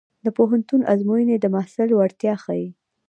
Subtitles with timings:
[0.25, 2.67] د پوهنتون ازموینې د محصل وړتیا ښيي.